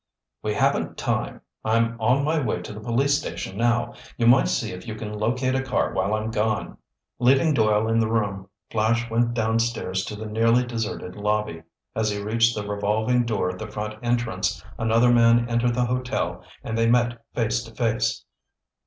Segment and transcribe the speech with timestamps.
[0.41, 1.41] "We haven't time.
[1.63, 3.93] I'm on my way to the police station now.
[4.17, 6.79] You might see if you can locate a car while I'm gone."
[7.19, 11.61] Leaving Doyle in the room, Flash went downstairs to the nearly deserted lobby.
[11.95, 16.43] As he reached the revolving door at the front entrance another man entered the hotel
[16.63, 18.25] and they met face to face.